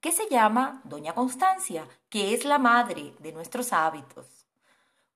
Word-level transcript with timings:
que 0.00 0.12
se 0.12 0.28
llama 0.28 0.80
Doña 0.84 1.14
Constancia, 1.14 1.86
que 2.08 2.34
es 2.34 2.44
la 2.44 2.58
madre 2.58 3.14
de 3.18 3.32
nuestros 3.32 3.72
hábitos. 3.72 4.46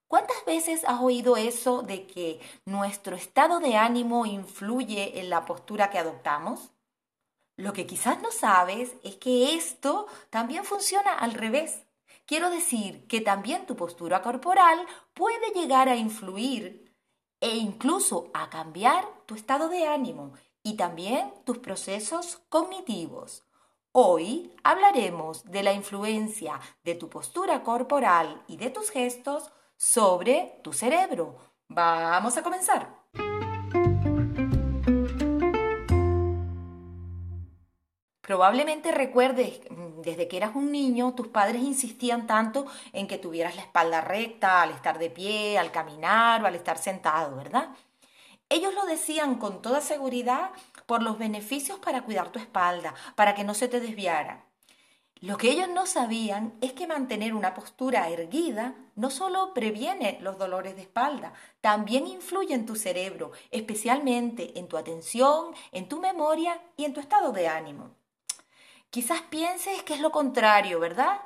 ¿Cuántas 0.06 0.44
veces 0.44 0.84
has 0.86 1.00
oído 1.00 1.36
eso 1.36 1.82
de 1.82 2.06
que 2.06 2.40
nuestro 2.66 3.16
estado 3.16 3.58
de 3.58 3.76
ánimo 3.76 4.26
influye 4.26 5.18
en 5.18 5.30
la 5.30 5.44
postura 5.44 5.90
que 5.90 5.98
adoptamos? 5.98 6.70
Lo 7.56 7.72
que 7.72 7.86
quizás 7.86 8.20
no 8.20 8.30
sabes 8.30 8.94
es 9.02 9.16
que 9.16 9.54
esto 9.54 10.06
también 10.30 10.64
funciona 10.64 11.14
al 11.14 11.32
revés. 11.32 11.82
Quiero 12.26 12.50
decir 12.50 13.06
que 13.06 13.20
también 13.20 13.66
tu 13.66 13.76
postura 13.76 14.22
corporal 14.22 14.86
puede 15.14 15.50
llegar 15.52 15.88
a 15.88 15.96
influir 15.96 16.94
e 17.40 17.56
incluso 17.56 18.30
a 18.34 18.50
cambiar 18.50 19.06
tu 19.26 19.34
estado 19.34 19.68
de 19.68 19.86
ánimo 19.86 20.32
y 20.62 20.76
también 20.76 21.32
tus 21.44 21.58
procesos 21.58 22.40
cognitivos. 22.48 23.44
Hoy 23.96 24.50
hablaremos 24.64 25.44
de 25.52 25.62
la 25.62 25.72
influencia 25.72 26.58
de 26.82 26.96
tu 26.96 27.08
postura 27.08 27.62
corporal 27.62 28.42
y 28.48 28.56
de 28.56 28.68
tus 28.70 28.90
gestos 28.90 29.52
sobre 29.76 30.58
tu 30.64 30.72
cerebro. 30.72 31.36
Vamos 31.68 32.36
a 32.36 32.42
comenzar. 32.42 32.88
Probablemente 38.20 38.90
recuerdes, 38.90 39.60
mm, 39.70 40.00
desde 40.00 40.26
que 40.26 40.38
eras 40.38 40.56
un 40.56 40.72
niño, 40.72 41.14
tus 41.14 41.28
padres 41.28 41.62
insistían 41.62 42.26
tanto 42.26 42.66
en 42.92 43.06
que 43.06 43.18
tuvieras 43.18 43.54
la 43.54 43.62
espalda 43.62 44.00
recta 44.00 44.62
al 44.62 44.70
estar 44.70 44.98
de 44.98 45.10
pie, 45.10 45.56
al 45.56 45.70
caminar 45.70 46.42
o 46.42 46.46
al 46.48 46.56
estar 46.56 46.78
sentado, 46.78 47.36
¿verdad? 47.36 47.68
Ellos 48.54 48.72
lo 48.72 48.86
decían 48.86 49.34
con 49.34 49.62
toda 49.62 49.80
seguridad 49.80 50.52
por 50.86 51.02
los 51.02 51.18
beneficios 51.18 51.80
para 51.80 52.02
cuidar 52.02 52.30
tu 52.30 52.38
espalda, 52.38 52.94
para 53.16 53.34
que 53.34 53.42
no 53.42 53.52
se 53.52 53.66
te 53.66 53.80
desviara. 53.80 54.44
Lo 55.20 55.36
que 55.38 55.50
ellos 55.50 55.68
no 55.68 55.86
sabían 55.86 56.54
es 56.60 56.72
que 56.72 56.86
mantener 56.86 57.34
una 57.34 57.52
postura 57.52 58.08
erguida 58.10 58.76
no 58.94 59.10
solo 59.10 59.54
previene 59.54 60.18
los 60.20 60.38
dolores 60.38 60.76
de 60.76 60.82
espalda, 60.82 61.32
también 61.60 62.06
influye 62.06 62.54
en 62.54 62.64
tu 62.64 62.76
cerebro, 62.76 63.32
especialmente 63.50 64.56
en 64.56 64.68
tu 64.68 64.76
atención, 64.76 65.52
en 65.72 65.88
tu 65.88 65.98
memoria 65.98 66.60
y 66.76 66.84
en 66.84 66.94
tu 66.94 67.00
estado 67.00 67.32
de 67.32 67.48
ánimo. 67.48 67.90
Quizás 68.90 69.22
pienses 69.22 69.82
que 69.82 69.94
es 69.94 70.00
lo 70.00 70.12
contrario, 70.12 70.78
¿verdad? 70.78 71.20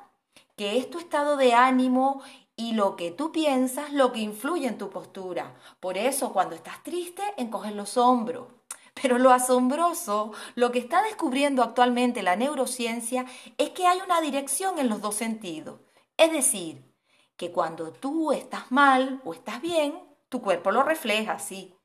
Que 0.56 0.78
es 0.78 0.88
tu 0.88 0.98
estado 0.98 1.36
de 1.36 1.52
ánimo 1.52 2.22
y 2.58 2.72
lo 2.72 2.96
que 2.96 3.12
tú 3.12 3.30
piensas 3.30 3.92
lo 3.92 4.12
que 4.12 4.18
influye 4.18 4.66
en 4.66 4.78
tu 4.78 4.90
postura. 4.90 5.54
Por 5.78 5.96
eso 5.96 6.32
cuando 6.32 6.56
estás 6.56 6.82
triste 6.82 7.22
encoges 7.36 7.72
los 7.72 7.96
hombros. 7.96 8.48
Pero 9.00 9.18
lo 9.18 9.30
asombroso, 9.30 10.32
lo 10.56 10.72
que 10.72 10.80
está 10.80 11.02
descubriendo 11.02 11.62
actualmente 11.62 12.20
la 12.24 12.34
neurociencia 12.34 13.24
es 13.58 13.70
que 13.70 13.86
hay 13.86 14.00
una 14.04 14.20
dirección 14.20 14.80
en 14.80 14.88
los 14.88 15.00
dos 15.00 15.14
sentidos. 15.14 15.78
Es 16.16 16.32
decir, 16.32 16.92
que 17.36 17.52
cuando 17.52 17.92
tú 17.92 18.32
estás 18.32 18.72
mal 18.72 19.22
o 19.24 19.34
estás 19.34 19.62
bien, 19.62 19.94
tu 20.28 20.42
cuerpo 20.42 20.72
lo 20.72 20.82
refleja, 20.82 21.38
sí. 21.38 21.76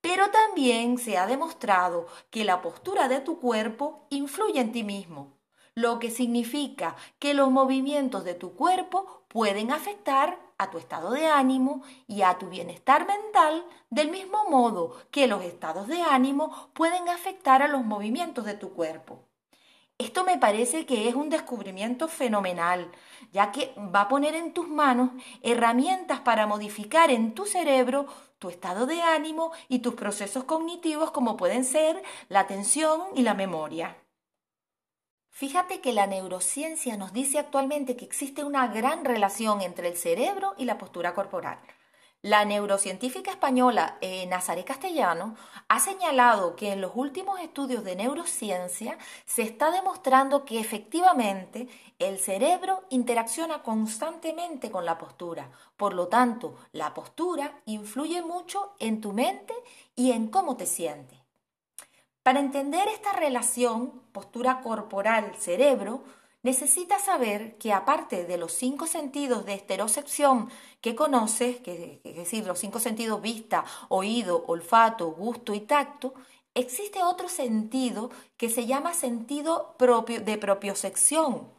Pero 0.00 0.28
también 0.30 0.98
se 0.98 1.18
ha 1.18 1.28
demostrado 1.28 2.08
que 2.30 2.44
la 2.44 2.62
postura 2.62 3.06
de 3.06 3.20
tu 3.20 3.38
cuerpo 3.38 4.08
influye 4.10 4.58
en 4.58 4.72
ti 4.72 4.82
mismo 4.82 5.35
lo 5.76 5.98
que 5.98 6.10
significa 6.10 6.96
que 7.18 7.34
los 7.34 7.50
movimientos 7.50 8.24
de 8.24 8.32
tu 8.32 8.54
cuerpo 8.54 9.24
pueden 9.28 9.70
afectar 9.70 10.38
a 10.56 10.70
tu 10.70 10.78
estado 10.78 11.10
de 11.10 11.26
ánimo 11.26 11.82
y 12.08 12.22
a 12.22 12.38
tu 12.38 12.48
bienestar 12.48 13.06
mental 13.06 13.62
del 13.90 14.10
mismo 14.10 14.48
modo 14.48 14.96
que 15.10 15.26
los 15.26 15.44
estados 15.44 15.86
de 15.86 16.00
ánimo 16.00 16.70
pueden 16.72 17.10
afectar 17.10 17.62
a 17.62 17.68
los 17.68 17.84
movimientos 17.84 18.46
de 18.46 18.54
tu 18.54 18.72
cuerpo. 18.72 19.20
Esto 19.98 20.24
me 20.24 20.38
parece 20.38 20.86
que 20.86 21.10
es 21.10 21.14
un 21.14 21.28
descubrimiento 21.28 22.08
fenomenal, 22.08 22.90
ya 23.32 23.52
que 23.52 23.74
va 23.94 24.02
a 24.02 24.08
poner 24.08 24.34
en 24.34 24.54
tus 24.54 24.68
manos 24.68 25.10
herramientas 25.42 26.20
para 26.20 26.46
modificar 26.46 27.10
en 27.10 27.34
tu 27.34 27.44
cerebro 27.44 28.06
tu 28.38 28.48
estado 28.48 28.86
de 28.86 29.02
ánimo 29.02 29.52
y 29.68 29.80
tus 29.80 29.92
procesos 29.92 30.44
cognitivos 30.44 31.10
como 31.10 31.36
pueden 31.36 31.64
ser 31.64 32.02
la 32.30 32.40
atención 32.40 33.02
y 33.14 33.22
la 33.22 33.34
memoria. 33.34 33.96
Fíjate 35.38 35.82
que 35.82 35.92
la 35.92 36.06
neurociencia 36.06 36.96
nos 36.96 37.12
dice 37.12 37.38
actualmente 37.38 37.94
que 37.94 38.06
existe 38.06 38.42
una 38.42 38.68
gran 38.68 39.04
relación 39.04 39.60
entre 39.60 39.88
el 39.88 39.98
cerebro 39.98 40.54
y 40.56 40.64
la 40.64 40.78
postura 40.78 41.12
corporal. 41.12 41.58
La 42.22 42.46
neurocientífica 42.46 43.32
española 43.32 43.98
eh, 44.00 44.26
Nazaré 44.28 44.64
Castellano 44.64 45.36
ha 45.68 45.78
señalado 45.78 46.56
que 46.56 46.72
en 46.72 46.80
los 46.80 46.92
últimos 46.94 47.38
estudios 47.40 47.84
de 47.84 47.96
neurociencia 47.96 48.96
se 49.26 49.42
está 49.42 49.70
demostrando 49.70 50.46
que 50.46 50.58
efectivamente 50.58 51.68
el 51.98 52.18
cerebro 52.18 52.84
interacciona 52.88 53.62
constantemente 53.62 54.70
con 54.70 54.86
la 54.86 54.96
postura. 54.96 55.50
Por 55.76 55.92
lo 55.92 56.08
tanto, 56.08 56.56
la 56.72 56.94
postura 56.94 57.60
influye 57.66 58.22
mucho 58.22 58.72
en 58.78 59.02
tu 59.02 59.12
mente 59.12 59.52
y 59.94 60.12
en 60.12 60.28
cómo 60.28 60.56
te 60.56 60.64
sientes. 60.64 61.25
Para 62.26 62.40
entender 62.40 62.88
esta 62.88 63.12
relación 63.12 64.02
postura 64.10 64.60
corporal-cerebro, 64.60 66.02
necesitas 66.42 67.04
saber 67.04 67.56
que 67.56 67.72
aparte 67.72 68.24
de 68.24 68.36
los 68.36 68.50
cinco 68.50 68.88
sentidos 68.88 69.46
de 69.46 69.54
esterocepción 69.54 70.50
que 70.80 70.96
conoces, 70.96 71.60
que, 71.60 72.00
es 72.02 72.16
decir, 72.16 72.44
los 72.44 72.58
cinco 72.58 72.80
sentidos 72.80 73.22
vista, 73.22 73.64
oído, 73.88 74.42
olfato, 74.48 75.12
gusto 75.12 75.54
y 75.54 75.60
tacto, 75.60 76.14
existe 76.52 77.04
otro 77.04 77.28
sentido 77.28 78.10
que 78.36 78.48
se 78.48 78.66
llama 78.66 78.92
sentido 78.92 79.76
propio, 79.78 80.20
de 80.20 80.36
propiocepción 80.36 81.55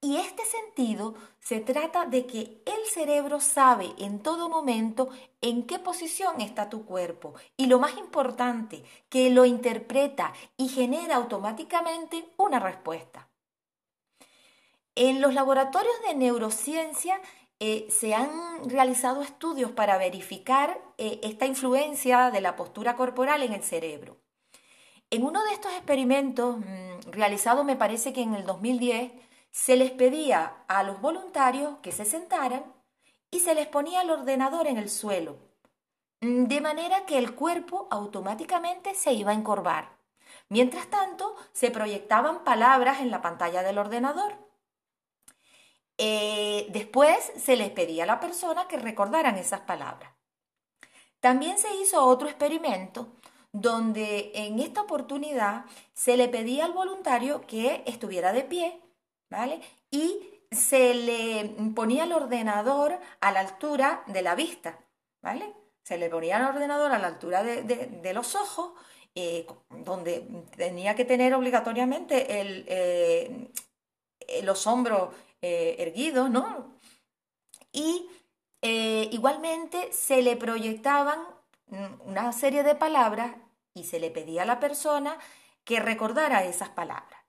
y 0.00 0.16
este 0.16 0.44
sentido 0.44 1.14
se 1.40 1.60
trata 1.60 2.06
de 2.06 2.26
que 2.26 2.62
el 2.64 2.86
cerebro 2.88 3.40
sabe 3.40 3.92
en 3.98 4.20
todo 4.20 4.48
momento 4.48 5.08
en 5.40 5.66
qué 5.66 5.78
posición 5.78 6.40
está 6.40 6.68
tu 6.68 6.84
cuerpo 6.84 7.34
y 7.56 7.66
lo 7.66 7.78
más 7.78 7.96
importante, 7.96 8.84
que 9.08 9.30
lo 9.30 9.44
interpreta 9.44 10.32
y 10.56 10.68
genera 10.68 11.16
automáticamente 11.16 12.28
una 12.36 12.58
respuesta. 12.58 13.28
En 14.94 15.20
los 15.20 15.34
laboratorios 15.34 15.94
de 16.06 16.14
neurociencia 16.14 17.20
eh, 17.58 17.86
se 17.90 18.14
han 18.14 18.68
realizado 18.68 19.22
estudios 19.22 19.70
para 19.72 19.98
verificar 19.98 20.78
eh, 20.98 21.20
esta 21.22 21.46
influencia 21.46 22.30
de 22.30 22.40
la 22.40 22.54
postura 22.54 22.96
corporal 22.96 23.42
en 23.42 23.54
el 23.54 23.62
cerebro. 23.62 24.18
En 25.10 25.22
uno 25.22 25.42
de 25.44 25.52
estos 25.52 25.72
experimentos, 25.72 26.58
mm, 26.58 27.10
realizado 27.10 27.64
me 27.64 27.76
parece 27.76 28.12
que 28.12 28.22
en 28.22 28.34
el 28.34 28.44
2010, 28.44 29.12
se 29.56 29.74
les 29.78 29.90
pedía 29.90 30.64
a 30.68 30.82
los 30.82 31.00
voluntarios 31.00 31.78
que 31.78 31.90
se 31.90 32.04
sentaran 32.04 32.62
y 33.30 33.40
se 33.40 33.54
les 33.54 33.66
ponía 33.66 34.02
el 34.02 34.10
ordenador 34.10 34.66
en 34.66 34.76
el 34.76 34.90
suelo, 34.90 35.38
de 36.20 36.60
manera 36.60 37.06
que 37.06 37.16
el 37.16 37.34
cuerpo 37.34 37.88
automáticamente 37.90 38.94
se 38.94 39.14
iba 39.14 39.30
a 39.30 39.34
encorvar. 39.34 39.96
Mientras 40.50 40.88
tanto, 40.90 41.34
se 41.54 41.70
proyectaban 41.70 42.44
palabras 42.44 43.00
en 43.00 43.10
la 43.10 43.22
pantalla 43.22 43.62
del 43.62 43.78
ordenador. 43.78 44.36
Eh, 45.96 46.66
después 46.68 47.32
se 47.38 47.56
les 47.56 47.70
pedía 47.70 48.02
a 48.02 48.06
la 48.06 48.20
persona 48.20 48.68
que 48.68 48.76
recordaran 48.76 49.38
esas 49.38 49.60
palabras. 49.60 50.12
También 51.18 51.56
se 51.56 51.74
hizo 51.76 52.04
otro 52.04 52.28
experimento 52.28 53.08
donde 53.52 54.32
en 54.34 54.60
esta 54.60 54.82
oportunidad 54.82 55.64
se 55.94 56.18
le 56.18 56.28
pedía 56.28 56.66
al 56.66 56.74
voluntario 56.74 57.46
que 57.46 57.82
estuviera 57.86 58.34
de 58.34 58.42
pie 58.42 58.82
¿vale? 59.30 59.60
Y 59.90 60.36
se 60.50 60.94
le 60.94 61.56
ponía 61.74 62.04
el 62.04 62.12
ordenador 62.12 62.98
a 63.20 63.32
la 63.32 63.40
altura 63.40 64.02
de 64.06 64.22
la 64.22 64.34
vista, 64.34 64.78
¿vale? 65.22 65.52
Se 65.82 65.98
le 65.98 66.08
ponía 66.08 66.38
el 66.38 66.44
ordenador 66.44 66.92
a 66.92 66.98
la 66.98 67.08
altura 67.08 67.42
de, 67.42 68.12
los 68.14 68.34
ojos, 68.34 68.72
eh, 69.14 69.46
donde 69.70 70.26
tenía 70.56 70.94
que 70.94 71.04
tener 71.04 71.34
obligatoriamente 71.34 72.26
eh, 72.28 73.50
los 74.42 74.66
hombros 74.66 75.14
eh, 75.40 75.76
erguidos, 75.78 76.30
¿no? 76.30 76.74
Y 77.72 78.08
igualmente 78.62 79.92
se 79.92 80.22
le 80.22 80.34
proyectaban 80.34 81.20
una 82.04 82.32
serie 82.32 82.64
de 82.64 82.74
palabras 82.74 83.36
y 83.74 83.84
se 83.84 84.00
le 84.00 84.10
pedía 84.10 84.42
a 84.42 84.46
la 84.46 84.58
persona 84.58 85.18
que 85.62 85.78
recordara 85.78 86.44
esas 86.44 86.70
palabras. 86.70 87.25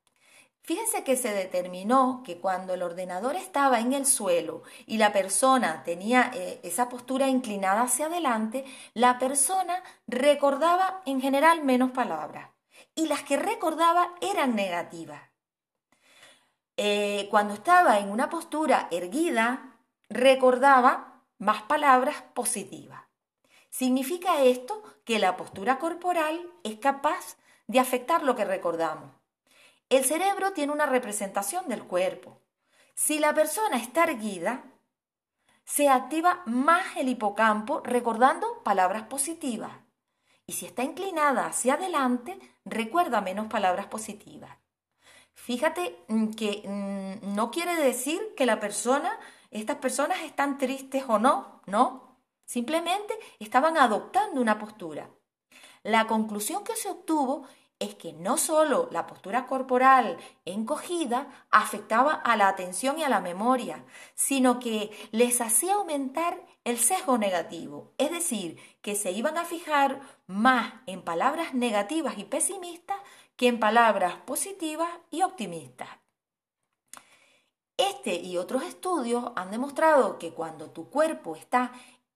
Fíjense 0.68 1.06
que 1.06 1.16
se 1.16 1.34
determinó 1.34 2.24
que 2.26 2.42
cuando 2.42 2.74
el 2.74 2.84
ordenador 2.84 3.38
estaba 3.38 3.80
en 3.80 3.94
el 3.94 4.06
suelo 4.06 4.64
y 4.86 4.98
la 4.98 5.14
persona 5.14 5.82
tenía 5.86 6.30
eh, 6.34 6.60
esa 6.62 6.90
postura 6.90 7.30
inclinada 7.30 7.84
hacia 7.84 8.08
adelante, 8.08 8.66
la 8.94 9.18
persona 9.18 9.82
recordaba 10.08 11.04
en 11.06 11.22
general 11.22 11.64
menos 11.64 11.92
palabras 11.92 12.50
y 12.96 13.08
las 13.08 13.24
que 13.24 13.38
recordaba 13.38 14.14
eran 14.20 14.56
negativas. 14.56 15.22
Eh, 16.76 17.30
cuando 17.32 17.54
estaba 17.54 18.00
en 18.00 18.12
una 18.12 18.30
postura 18.30 18.90
erguida, 18.92 19.80
recordaba 20.10 21.24
más 21.38 21.62
palabras 21.62 22.24
positivas. 22.34 23.04
Significa 23.70 24.44
esto 24.44 24.84
que 25.06 25.18
la 25.18 25.38
postura 25.38 25.80
corporal 25.80 26.42
es 26.66 26.78
capaz 26.80 27.38
de 27.68 27.80
afectar 27.80 28.22
lo 28.24 28.36
que 28.36 28.44
recordamos. 28.44 29.17
El 29.90 30.04
cerebro 30.04 30.52
tiene 30.52 30.74
una 30.74 30.86
representación 30.86 31.68
del 31.70 31.84
cuerpo. 31.84 32.42
Si 32.94 33.20
la 33.20 33.34
persona 33.34 33.78
está 33.78 34.04
erguida, 34.04 34.64
se 35.64 35.88
activa 35.88 36.44
más 36.46 36.98
el 36.98 37.08
hipocampo 37.10 37.82
recordando 37.84 38.64
palabras 38.64 39.04
positivas. 39.04 39.72
Y 40.46 40.54
si 40.54 40.66
está 40.66 40.84
inclinada 40.84 41.46
hacia 41.46 41.76
adelante, 41.76 42.40
recuerda 42.66 43.22
menos 43.22 43.48
palabras 43.48 43.88
positivas. 43.88 44.52
Fíjate 45.34 46.04
mm, 46.08 46.32
que 46.32 46.64
mm, 46.66 47.36
no 47.36 47.52
quiere 47.52 47.76
decir 47.76 48.20
que 48.36 48.46
la 48.46 48.60
persona, 48.60 49.18
estas 49.52 49.78
personas 49.78 50.22
están 50.24 50.58
tristes 50.58 51.04
o 51.08 51.20
no, 51.20 51.62
no. 51.66 52.18
Simplemente 52.46 53.14
estaban 53.40 53.78
adoptando 53.78 54.42
una 54.42 54.58
postura. 54.58 55.10
La 55.84 56.08
conclusión 56.08 56.64
que 56.64 56.76
se 56.76 56.90
obtuvo 56.90 57.46
es 57.80 57.96
que 57.96 58.14
no 58.14 58.38
solo 58.38 58.90
la 58.92 59.06
postura 59.06 59.46
corporal 59.46 60.18
encogida 60.46 61.28
afectaba 61.52 62.14
a 62.14 62.36
la 62.36 62.48
atención 62.48 62.98
y 62.98 63.04
a 63.04 63.10
la 63.10 63.22
memoria, 63.22 63.86
sino 64.16 64.60
que 64.60 64.92
les 65.12 65.42
hacía 65.42 65.76
aumentar 65.76 66.42
el 66.64 66.80
sesgo 66.80 67.18
negativo, 67.18 67.94
es 67.98 68.12
decir, 68.12 68.60
que 68.82 68.96
se 68.96 69.12
iban 69.12 69.38
a 69.38 69.46
fijar 69.46 70.02
más 70.26 70.74
en 70.86 71.02
palabras 71.02 71.54
negativas 71.54 72.18
y 72.18 72.26
pesimistas 72.26 72.98
que 73.36 73.48
en 73.48 73.60
palabras 73.60 74.16
positivas 74.26 74.90
y 75.12 75.22
optimistas. 75.22 75.90
Este 77.78 78.16
y 78.16 78.38
otros 78.38 78.64
estudios 78.64 79.32
han 79.36 79.52
demostrado 79.52 80.18
que 80.18 80.34
cuando 80.34 80.72
tu 80.72 80.90
cuerpo 80.90 81.36
está 81.36 81.72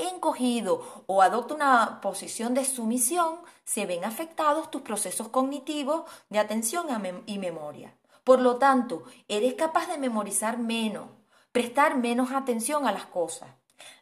encogido 0.09 1.03
o 1.07 1.21
adopta 1.21 1.56
una 1.56 2.01
posición 2.01 2.53
de 2.53 2.65
sumisión, 2.65 3.39
se 3.63 3.86
ven 3.86 4.06
afectados 4.06 4.71
tus 4.71 4.81
procesos 4.81 5.30
cognitivos 5.30 6.03
de 6.30 6.39
atención 6.39 6.88
y 7.25 7.39
memoria. 7.39 7.95
Por 8.24 8.39
lo 8.39 8.57
tanto, 8.57 9.03
eres 9.27 9.56
capaz 9.56 9.88
de 9.88 9.98
memorizar 9.98 10.57
menos, 10.57 11.07
prestar 11.51 11.98
menos 11.98 12.31
atención 12.31 12.88
a 12.88 12.92
las 12.92 13.06
cosas. 13.06 13.50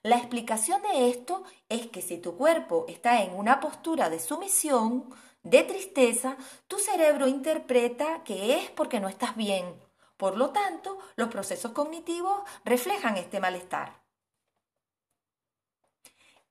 La 0.03 0.17
explicación 0.17 0.81
de 0.81 1.09
esto 1.09 1.43
es 1.69 1.87
que 1.87 2.01
si 2.01 2.17
tu 2.17 2.35
cuerpo 2.35 2.85
está 2.87 3.21
en 3.23 3.35
una 3.35 3.59
postura 3.59 4.09
de 4.09 4.19
sumisión, 4.19 5.13
de 5.43 5.63
tristeza, 5.63 6.35
tu 6.67 6.77
cerebro 6.79 7.27
interpreta 7.27 8.23
que 8.23 8.57
es 8.57 8.69
porque 8.71 8.99
no 8.99 9.07
estás 9.07 9.35
bien. 9.35 9.73
Por 10.17 10.37
lo 10.37 10.49
tanto, 10.49 10.97
los 11.15 11.29
procesos 11.29 11.71
cognitivos 11.71 12.41
reflejan 12.65 13.15
este 13.15 13.39
malestar. 13.39 13.98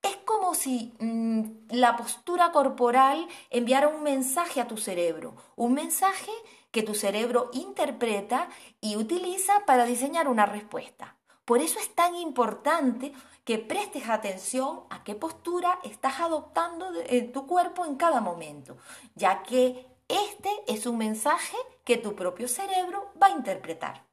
Es 0.02 0.16
como 0.24 0.54
si 0.54 0.94
mm, 1.00 1.70
la 1.70 1.96
postura 1.96 2.52
corporal 2.52 3.26
enviara 3.50 3.88
un 3.88 4.02
mensaje 4.02 4.60
a 4.60 4.68
tu 4.68 4.76
cerebro, 4.76 5.34
un 5.56 5.74
mensaje 5.74 6.32
que 6.70 6.82
tu 6.82 6.94
cerebro 6.94 7.50
interpreta 7.52 8.48
y 8.80 8.96
utiliza 8.96 9.64
para 9.66 9.84
diseñar 9.84 10.28
una 10.28 10.46
respuesta. 10.46 11.16
Por 11.44 11.60
eso 11.60 11.78
es 11.78 11.94
tan 11.94 12.14
importante 12.14 13.12
que 13.44 13.58
prestes 13.58 14.08
atención 14.10 14.80
a 14.90 15.02
qué 15.02 15.14
postura 15.14 15.78
estás 15.82 16.20
adoptando 16.20 16.92
en 17.06 17.32
tu 17.32 17.46
cuerpo 17.46 17.86
en 17.86 17.96
cada 17.96 18.20
momento, 18.20 18.76
ya 19.14 19.42
que 19.42 19.86
este 20.08 20.50
es 20.66 20.84
un 20.84 20.98
mensaje 20.98 21.56
que 21.84 21.96
tu 21.96 22.14
propio 22.14 22.48
cerebro 22.48 23.10
va 23.20 23.28
a 23.28 23.30
interpretar. 23.30 24.04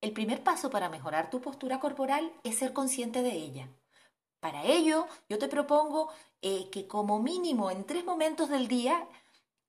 El 0.00 0.12
primer 0.12 0.42
paso 0.42 0.70
para 0.70 0.88
mejorar 0.88 1.30
tu 1.30 1.40
postura 1.40 1.78
corporal 1.78 2.32
es 2.42 2.58
ser 2.58 2.72
consciente 2.72 3.22
de 3.22 3.32
ella. 3.32 3.68
Para 4.40 4.64
ello, 4.64 5.06
yo 5.28 5.38
te 5.38 5.48
propongo 5.48 6.10
eh, 6.42 6.68
que 6.72 6.86
como 6.86 7.20
mínimo 7.20 7.70
en 7.70 7.84
tres 7.84 8.04
momentos 8.04 8.48
del 8.48 8.68
día 8.68 9.06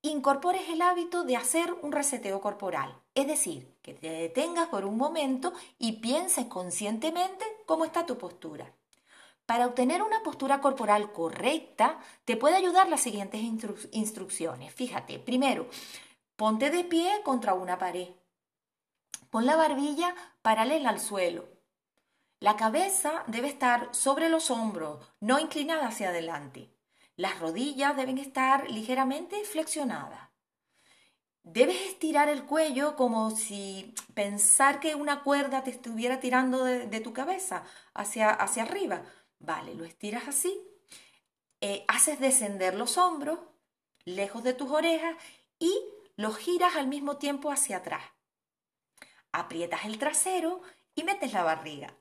incorpores 0.00 0.68
el 0.68 0.82
hábito 0.82 1.24
de 1.24 1.36
hacer 1.36 1.72
un 1.82 1.92
reseteo 1.92 2.40
corporal. 2.40 2.98
Es 3.14 3.26
decir, 3.26 3.76
que 3.82 3.94
te 3.94 4.10
detengas 4.10 4.68
por 4.68 4.84
un 4.84 4.96
momento 4.96 5.52
y 5.78 5.92
pienses 6.00 6.46
conscientemente 6.46 7.44
cómo 7.66 7.84
está 7.84 8.04
tu 8.06 8.18
postura. 8.18 8.72
Para 9.46 9.66
obtener 9.66 10.02
una 10.02 10.22
postura 10.22 10.60
corporal 10.60 11.12
correcta, 11.12 11.98
te 12.24 12.36
puede 12.36 12.56
ayudar 12.56 12.88
las 12.88 13.00
siguientes 13.00 13.40
instrucciones. 13.92 14.74
Fíjate, 14.74 15.18
primero, 15.18 15.68
ponte 16.36 16.70
de 16.70 16.84
pie 16.84 17.20
contra 17.22 17.54
una 17.54 17.78
pared. 17.78 18.08
Pon 19.30 19.46
la 19.46 19.56
barbilla 19.56 20.14
paralela 20.42 20.90
al 20.90 21.00
suelo. 21.00 21.44
La 22.42 22.56
cabeza 22.56 23.22
debe 23.28 23.46
estar 23.46 23.94
sobre 23.94 24.28
los 24.28 24.50
hombros, 24.50 24.98
no 25.20 25.38
inclinada 25.38 25.86
hacia 25.86 26.08
adelante. 26.08 26.74
Las 27.14 27.38
rodillas 27.38 27.96
deben 27.96 28.18
estar 28.18 28.68
ligeramente 28.68 29.44
flexionadas. 29.44 30.28
Debes 31.44 31.80
estirar 31.82 32.28
el 32.28 32.42
cuello 32.42 32.96
como 32.96 33.30
si 33.30 33.94
pensar 34.14 34.80
que 34.80 34.96
una 34.96 35.22
cuerda 35.22 35.62
te 35.62 35.70
estuviera 35.70 36.18
tirando 36.18 36.64
de, 36.64 37.00
tu 37.00 37.12
cabeza 37.12 37.62
hacia, 37.94 38.30
hacia, 38.30 38.64
arriba. 38.64 39.04
Vale, 39.38 39.76
lo 39.76 39.84
estiras 39.84 40.26
así. 40.26 40.60
Eh, 41.60 41.84
haces 41.86 42.18
descender 42.18 42.74
los 42.74 42.98
hombros 42.98 43.38
lejos 44.04 44.42
de 44.42 44.52
tus 44.52 44.68
orejas 44.68 45.14
y 45.60 45.72
los 46.16 46.36
giras 46.38 46.74
al 46.74 46.88
mismo 46.88 47.18
tiempo 47.18 47.52
hacia 47.52 47.76
atrás. 47.76 48.02
Aprietas 49.30 49.84
el 49.84 49.98
trasero 49.98 50.60
y 50.96 51.04
metes 51.04 51.32
la 51.32 51.44
barriga. 51.44 51.94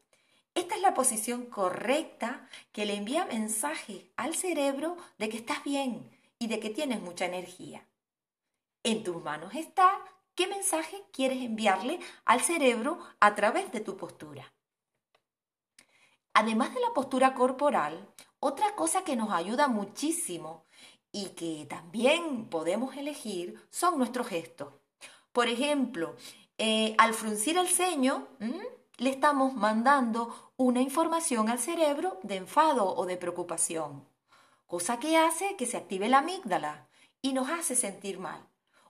Esta 0.53 0.75
es 0.75 0.81
la 0.81 0.94
posición 0.94 1.45
correcta 1.45 2.48
que 2.71 2.86
le 2.86 2.95
envía 2.95 3.25
mensaje 3.25 4.12
al 4.18 4.36
cerebro 4.36 4.98
de 5.18 5.30
que 5.30 5.38
estás 5.38 5.63
bien 5.63 6.09
y 6.39 6.48
de 6.48 6.59
que 6.59 6.69
tienes 6.69 7.01
mucha 7.01 7.25
energía. 7.25 7.88
En 8.84 9.03
tus 9.03 9.24
manos 9.24 9.53
está 9.55 10.03
qué 10.36 10.48
mensaje 10.48 11.03
quieres 11.13 11.41
enviarle 11.41 12.00
al 12.25 12.41
cerebro 12.41 13.00
a 13.20 13.36
través 13.36 13.72
de 13.72 13.79
tu 13.79 13.96
postura. 13.96 14.51
Además 16.34 16.74
de 16.74 16.81
la 16.81 16.93
postura 16.93 17.34
corporal, 17.34 18.10
otra 18.39 18.75
cosa 18.75 19.03
que 19.03 19.15
nos 19.15 19.31
ayuda 19.31 19.67
muchísimo 19.67 20.65
y 21.12 21.29
que 21.29 21.65
también 21.70 22.48
podemos 22.50 22.96
elegir 22.96 23.62
son 23.70 23.98
nuestros 23.98 24.27
gestos. 24.27 24.74
Por 25.31 25.48
ejemplo, 25.48 26.15
eh, 26.58 26.96
al 26.98 27.13
fruncir 27.13 27.58
el 27.58 27.67
ceño, 27.67 28.27
le 29.01 29.10
estamos 29.10 29.55
mandando 29.55 30.53
una 30.58 30.79
información 30.79 31.50
al 31.50 31.58
cerebro 31.58 32.20
de 32.22 32.36
enfado 32.36 32.96
o 32.96 33.08
de 33.08 33.17
preocupación, 33.17 34.08
cosa 34.67 35.00
que 35.00 35.17
hace 35.17 35.55
que 35.55 35.65
se 35.65 35.77
active 35.77 36.08
la 36.08 36.20
amígdala 36.20 36.88
y 37.20 37.34
nos 37.34 37.50
hace 37.50 37.75
sentir 37.75 38.20
mal. 38.20 38.48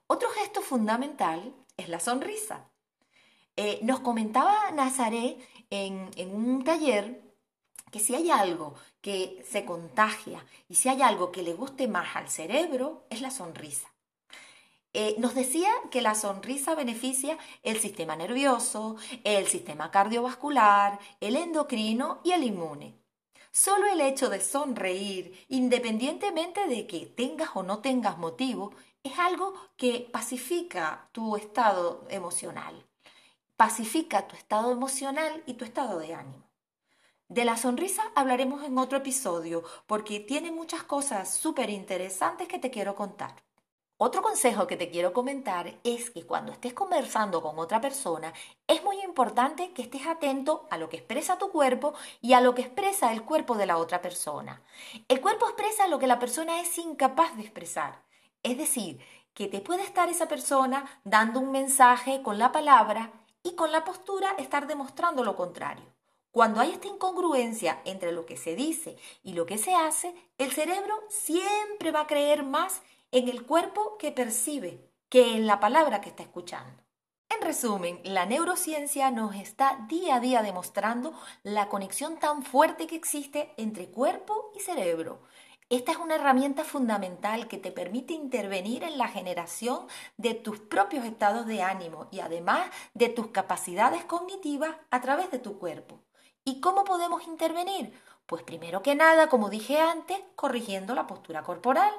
Otro 0.08 0.27
gesto 0.32 0.62
fundamental 0.62 1.56
es 1.77 1.88
la 1.88 2.01
sonrisa. 2.01 2.70
Eh, 3.56 3.80
nos 3.84 4.01
comentaba 4.01 4.72
Nazaré 4.72 5.38
en, 5.70 6.12
en 6.18 6.36
un 6.36 6.65
taller 6.65 7.22
que 7.89 8.01
si 8.01 8.13
hay 8.13 8.32
algo 8.32 8.75
que 9.00 9.41
se 9.50 9.63
contagia 9.63 10.46
y 10.68 10.75
si 10.75 10.89
hay 10.89 11.01
algo 11.01 11.32
que 11.32 11.41
le 11.41 11.53
guste 11.53 11.88
más 11.88 12.18
al 12.18 12.30
cerebro, 12.30 13.06
es 13.10 13.22
la 13.22 13.32
sonrisa. 13.32 13.91
Eh, 14.94 15.16
nos 15.20 15.36
decía 15.36 15.70
que 15.90 16.02
la 16.02 16.16
sonrisa 16.16 16.76
beneficia 16.76 17.38
el 17.64 17.80
sistema 17.80 18.16
nervioso, 18.16 18.98
el 19.24 19.48
sistema 19.48 19.90
cardiovascular, 19.90 21.00
el 21.22 21.38
endocrino 21.38 22.20
y 22.24 22.32
el 22.32 22.44
inmune. 22.44 22.98
Solo 23.54 23.86
el 23.88 24.02
hecho 24.02 24.30
de 24.30 24.42
sonreír, 24.42 25.46
independientemente 25.48 26.68
de 26.68 26.88
que 26.88 27.06
tengas 27.06 27.50
o 27.54 27.64
no 27.64 27.80
tengas 27.80 28.18
motivo, 28.18 28.74
es 29.04 29.18
algo 29.18 29.54
que 29.78 30.10
pacifica 30.12 31.10
tu 31.12 31.36
estado 31.38 32.06
emocional. 32.10 32.86
Pacifica 33.56 34.28
tu 34.28 34.36
estado 34.36 34.72
emocional 34.72 35.44
y 35.46 35.54
tu 35.54 35.66
estado 35.66 36.00
de 36.00 36.14
ánimo. 36.14 36.50
De 37.30 37.46
la 37.46 37.56
sonrisa 37.56 38.04
hablaremos 38.16 38.64
en 38.64 38.78
otro 38.78 38.98
episodio 38.98 39.64
porque 39.88 40.20
tiene 40.20 40.52
muchas 40.52 40.84
cosas 40.84 41.34
súper 41.34 41.70
interesantes 41.70 42.48
que 42.50 42.60
te 42.60 42.72
quiero 42.72 42.96
contar. 42.96 43.36
Otro 44.03 44.24
consejo 44.24 44.65
que 44.65 44.77
te 44.77 44.89
quiero 44.89 45.13
comentar 45.13 45.77
es 45.84 46.10
que 46.10 46.25
cuando 46.25 46.51
estés 46.51 46.74
conversando 46.74 47.39
con 47.43 47.60
otra 47.60 47.79
persona, 47.79 48.34
es 48.65 48.84
muy 48.84 49.00
importante 49.01 49.74
que 49.74 49.84
estés 49.84 50.08
atento 50.08 50.65
a 50.72 50.79
lo 50.79 50.89
que 50.89 50.98
expresa 50.98 51.38
tu 51.38 51.51
cuerpo 51.51 51.93
y 52.20 52.34
a 52.34 52.41
lo 52.41 52.55
que 52.55 52.63
expresa 52.63 53.13
el 53.13 53.22
cuerpo 53.22 53.53
de 53.53 53.67
la 53.67 53.77
otra 53.77 54.01
persona. 54.01 54.63
El 55.08 55.22
cuerpo 55.22 55.46
expresa 55.46 55.88
lo 55.88 56.00
que 56.00 56.08
la 56.08 56.17
persona 56.17 56.62
es 56.62 56.79
incapaz 56.79 57.38
de 57.38 57.43
expresar. 57.43 58.01
Es 58.41 58.58
decir, 58.58 59.00
que 59.36 59.48
te 59.48 59.62
puede 59.62 59.84
estar 59.84 60.10
esa 60.10 60.27
persona 60.27 60.84
dando 61.03 61.39
un 61.39 61.51
mensaje 61.51 62.24
con 62.24 62.39
la 62.39 62.51
palabra 62.51 63.12
y 63.43 63.53
con 63.53 63.72
la 63.72 63.86
postura 63.86 64.31
estar 64.39 64.65
demostrando 64.65 65.24
lo 65.24 65.36
contrario. 65.36 65.86
Cuando 66.31 66.60
hay 66.60 66.72
esta 66.72 66.88
incongruencia 66.88 67.84
entre 67.86 68.13
lo 68.13 68.25
que 68.25 68.38
se 68.38 68.55
dice 68.55 68.98
y 69.22 69.34
lo 69.34 69.46
que 69.46 69.60
se 69.60 69.75
hace, 69.75 70.15
el 70.39 70.51
cerebro 70.51 70.98
siempre 71.10 71.91
va 71.91 72.01
a 72.01 72.08
creer 72.08 72.43
más 72.43 72.81
en 73.12 73.27
el 73.27 73.46
cuerpo 73.46 73.98
que 73.98 74.12
percibe 74.12 74.89
que 75.10 75.36
en 75.36 75.46
la 75.46 75.60
palabra 75.60 76.00
que 76.00 76.10
está 76.10 76.24
escuchando. 76.24 76.82
En 77.30 77.41
resumen, 77.41 78.00
la 78.03 78.25
neurociencia 78.25 79.12
nos 79.12 79.36
está 79.36 79.86
día 79.88 80.15
a 80.15 80.20
día 80.20 80.41
demostrando 80.41 81.13
la 81.44 81.68
conexión 81.68 82.20
tan 82.20 82.44
fuerte 82.44 82.88
que 82.88 82.96
existe 82.96 83.53
entre 83.58 83.89
cuerpo 83.89 84.51
y 84.56 84.60
cerebro. 84.60 85.22
Esta 85.70 85.94
es 85.94 85.98
una 85.98 86.15
herramienta 86.15 86.65
fundamental 86.65 87.48
que 87.48 87.58
te 87.58 87.72
permite 87.72 88.13
intervenir 88.13 88.84
en 88.84 88.98
la 88.98 89.08
generación 89.08 89.88
de 90.18 90.34
tus 90.34 90.60
propios 90.60 91.06
estados 91.06 91.46
de 91.46 91.62
ánimo 91.62 92.08
y 92.12 92.20
además 92.20 92.70
de 92.94 93.08
tus 93.08 93.27
capacidades 93.27 94.03
cognitivas 94.03 94.75
a 94.89 95.00
través 95.00 95.32
de 95.32 95.39
tu 95.39 95.58
cuerpo. 95.58 96.01
¿Y 96.44 96.60
cómo 96.60 96.84
podemos 96.84 97.25
intervenir? 97.27 97.94
Pues 98.25 98.44
primero 98.44 98.82
que 98.82 98.96
nada, 98.96 99.27
como 99.27 99.50
dije 99.50 99.80
antes, 99.80 100.18
corrigiendo 100.36 100.96
la 100.96 101.08
postura 101.08 101.44
corporal. 101.44 101.94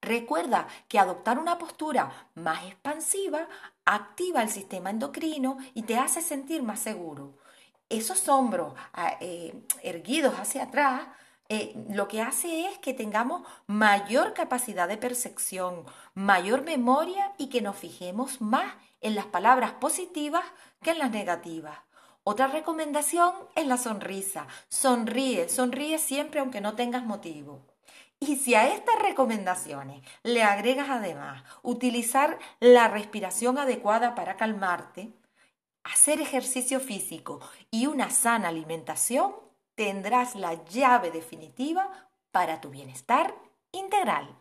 Recuerda 0.00 0.68
que 0.88 0.98
adoptar 0.98 1.38
una 1.38 1.58
postura 1.58 2.28
más 2.34 2.64
expansiva 2.64 3.48
activa 3.84 4.42
el 4.42 4.48
sistema 4.48 4.90
endocrino 4.90 5.58
y 5.74 5.82
te 5.82 5.98
hace 5.98 6.22
sentir 6.22 6.62
más 6.62 6.80
seguro. 6.80 7.34
Esos 7.88 8.28
hombros 8.28 8.74
ah, 8.92 9.16
eh, 9.20 9.54
erguidos 9.82 10.34
hacia 10.34 10.64
atrás 10.64 11.02
eh, 11.50 11.74
lo 11.88 12.08
que 12.08 12.20
hace 12.20 12.66
es 12.66 12.78
que 12.78 12.92
tengamos 12.92 13.42
mayor 13.66 14.34
capacidad 14.34 14.86
de 14.86 14.98
percepción, 14.98 15.84
mayor 16.14 16.62
memoria 16.62 17.32
y 17.38 17.48
que 17.48 17.62
nos 17.62 17.76
fijemos 17.76 18.42
más 18.42 18.74
en 19.00 19.14
las 19.14 19.26
palabras 19.26 19.72
positivas 19.72 20.44
que 20.82 20.90
en 20.90 20.98
las 20.98 21.10
negativas. 21.10 21.78
Otra 22.22 22.48
recomendación 22.48 23.32
es 23.54 23.66
la 23.66 23.78
sonrisa. 23.78 24.46
Sonríe, 24.68 25.48
sonríe 25.48 25.98
siempre 25.98 26.40
aunque 26.40 26.60
no 26.60 26.74
tengas 26.74 27.04
motivo. 27.04 27.62
Y 28.20 28.36
si 28.36 28.54
a 28.54 28.68
estas 28.74 28.98
recomendaciones 29.00 30.02
le 30.22 30.42
agregas 30.42 30.90
además 30.90 31.44
utilizar 31.62 32.38
la 32.60 32.88
respiración 32.88 33.58
adecuada 33.58 34.14
para 34.14 34.36
calmarte, 34.36 35.12
hacer 35.84 36.20
ejercicio 36.20 36.80
físico 36.80 37.40
y 37.70 37.86
una 37.86 38.10
sana 38.10 38.48
alimentación, 38.48 39.34
tendrás 39.74 40.34
la 40.34 40.64
llave 40.64 41.10
definitiva 41.10 42.10
para 42.32 42.60
tu 42.60 42.70
bienestar 42.70 43.34
integral. 43.72 44.36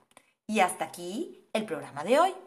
Y 0.47 0.61
hasta 0.61 0.85
aquí 0.85 1.47
el 1.53 1.65
programa 1.65 2.03
de 2.03 2.19
hoy. 2.19 2.46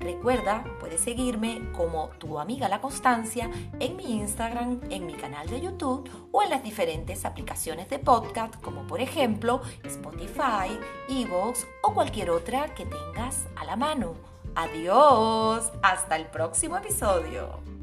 Recuerda, 0.00 0.64
puedes 0.80 1.02
seguirme 1.02 1.60
como 1.76 2.08
tu 2.18 2.38
amiga 2.38 2.70
La 2.70 2.80
Constancia 2.80 3.50
en 3.78 3.96
mi 3.96 4.16
Instagram, 4.16 4.80
en 4.88 5.06
mi 5.06 5.12
canal 5.12 5.46
de 5.48 5.60
YouTube 5.60 6.08
o 6.32 6.42
en 6.42 6.48
las 6.48 6.62
diferentes 6.62 7.26
aplicaciones 7.26 7.90
de 7.90 7.98
podcast 7.98 8.54
como 8.62 8.86
por 8.86 9.02
ejemplo 9.02 9.60
Spotify, 9.84 10.78
Evox 11.10 11.66
o 11.82 11.92
cualquier 11.92 12.30
otra 12.30 12.74
que 12.74 12.86
tengas 12.86 13.46
a 13.56 13.64
la 13.66 13.76
mano. 13.76 14.14
Adiós, 14.54 15.70
hasta 15.82 16.16
el 16.16 16.26
próximo 16.26 16.78
episodio. 16.78 17.79